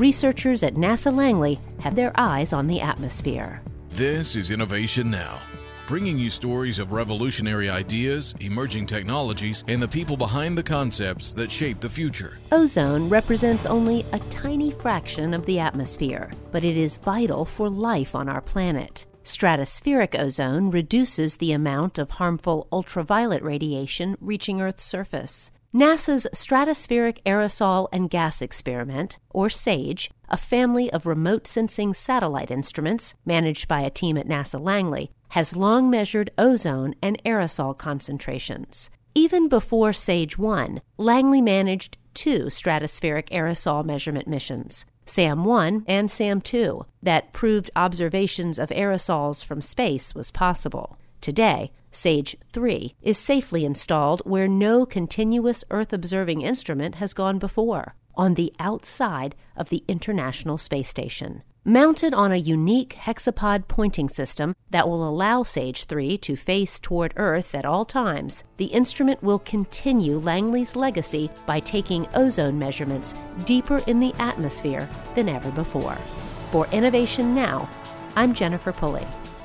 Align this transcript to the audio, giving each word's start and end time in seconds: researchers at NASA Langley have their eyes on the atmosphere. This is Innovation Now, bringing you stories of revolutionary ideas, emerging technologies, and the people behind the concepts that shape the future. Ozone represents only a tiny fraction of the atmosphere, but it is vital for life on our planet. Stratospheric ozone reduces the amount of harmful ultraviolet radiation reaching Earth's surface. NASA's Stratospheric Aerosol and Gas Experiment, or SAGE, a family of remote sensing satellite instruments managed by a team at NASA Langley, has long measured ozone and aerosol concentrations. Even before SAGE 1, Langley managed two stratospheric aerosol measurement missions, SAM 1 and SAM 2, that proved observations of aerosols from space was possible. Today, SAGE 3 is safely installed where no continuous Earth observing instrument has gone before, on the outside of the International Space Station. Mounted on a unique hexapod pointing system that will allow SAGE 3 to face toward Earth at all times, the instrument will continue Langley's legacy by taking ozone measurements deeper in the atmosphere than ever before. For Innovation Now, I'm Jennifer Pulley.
researchers 0.00 0.62
at 0.62 0.74
NASA 0.74 1.14
Langley 1.14 1.58
have 1.80 1.94
their 1.94 2.12
eyes 2.14 2.52
on 2.52 2.66
the 2.66 2.80
atmosphere. 2.80 3.62
This 3.90 4.36
is 4.36 4.50
Innovation 4.50 5.10
Now, 5.10 5.40
bringing 5.86 6.18
you 6.18 6.30
stories 6.30 6.78
of 6.78 6.92
revolutionary 6.92 7.70
ideas, 7.70 8.34
emerging 8.40 8.86
technologies, 8.86 9.64
and 9.68 9.80
the 9.80 9.88
people 9.88 10.16
behind 10.16 10.58
the 10.58 10.62
concepts 10.62 11.32
that 11.34 11.50
shape 11.50 11.80
the 11.80 11.88
future. 11.88 12.38
Ozone 12.52 13.08
represents 13.08 13.66
only 13.66 14.04
a 14.12 14.18
tiny 14.30 14.70
fraction 14.70 15.32
of 15.32 15.46
the 15.46 15.58
atmosphere, 15.58 16.30
but 16.52 16.64
it 16.64 16.76
is 16.76 16.98
vital 16.98 17.44
for 17.44 17.70
life 17.70 18.14
on 18.14 18.28
our 18.28 18.40
planet. 18.40 19.06
Stratospheric 19.24 20.16
ozone 20.16 20.70
reduces 20.70 21.36
the 21.38 21.52
amount 21.52 21.98
of 21.98 22.10
harmful 22.10 22.68
ultraviolet 22.70 23.42
radiation 23.42 24.16
reaching 24.20 24.60
Earth's 24.60 24.84
surface. 24.84 25.50
NASA's 25.76 26.26
Stratospheric 26.32 27.18
Aerosol 27.26 27.88
and 27.92 28.08
Gas 28.08 28.40
Experiment, 28.40 29.18
or 29.28 29.50
SAGE, 29.50 30.10
a 30.26 30.38
family 30.38 30.90
of 30.90 31.04
remote 31.04 31.46
sensing 31.46 31.92
satellite 31.92 32.50
instruments 32.50 33.14
managed 33.26 33.68
by 33.68 33.82
a 33.82 33.90
team 33.90 34.16
at 34.16 34.26
NASA 34.26 34.58
Langley, 34.58 35.10
has 35.30 35.54
long 35.54 35.90
measured 35.90 36.30
ozone 36.38 36.94
and 37.02 37.22
aerosol 37.24 37.76
concentrations. 37.76 38.88
Even 39.14 39.50
before 39.50 39.92
SAGE 39.92 40.38
1, 40.38 40.80
Langley 40.96 41.42
managed 41.42 41.98
two 42.14 42.44
stratospheric 42.46 43.28
aerosol 43.28 43.84
measurement 43.84 44.26
missions, 44.26 44.86
SAM 45.04 45.44
1 45.44 45.84
and 45.86 46.10
SAM 46.10 46.40
2, 46.40 46.86
that 47.02 47.34
proved 47.34 47.70
observations 47.76 48.58
of 48.58 48.70
aerosols 48.70 49.44
from 49.44 49.60
space 49.60 50.14
was 50.14 50.30
possible. 50.30 50.96
Today, 51.20 51.72
SAGE 51.90 52.36
3 52.52 52.94
is 53.02 53.18
safely 53.18 53.64
installed 53.64 54.20
where 54.24 54.48
no 54.48 54.84
continuous 54.84 55.64
Earth 55.70 55.92
observing 55.92 56.42
instrument 56.42 56.96
has 56.96 57.14
gone 57.14 57.38
before, 57.38 57.94
on 58.14 58.34
the 58.34 58.52
outside 58.58 59.34
of 59.56 59.70
the 59.70 59.82
International 59.88 60.58
Space 60.58 60.88
Station. 60.88 61.42
Mounted 61.68 62.14
on 62.14 62.30
a 62.30 62.36
unique 62.36 62.96
hexapod 62.96 63.66
pointing 63.66 64.08
system 64.08 64.54
that 64.70 64.86
will 64.86 65.08
allow 65.08 65.42
SAGE 65.42 65.84
3 65.86 66.16
to 66.18 66.36
face 66.36 66.78
toward 66.78 67.12
Earth 67.16 67.56
at 67.56 67.64
all 67.64 67.84
times, 67.84 68.44
the 68.56 68.66
instrument 68.66 69.20
will 69.20 69.40
continue 69.40 70.16
Langley's 70.16 70.76
legacy 70.76 71.28
by 71.44 71.58
taking 71.58 72.06
ozone 72.14 72.56
measurements 72.56 73.16
deeper 73.44 73.78
in 73.88 73.98
the 73.98 74.14
atmosphere 74.20 74.88
than 75.16 75.28
ever 75.28 75.50
before. 75.50 75.96
For 76.52 76.68
Innovation 76.68 77.34
Now, 77.34 77.68
I'm 78.14 78.32
Jennifer 78.32 78.72
Pulley. 78.72 79.06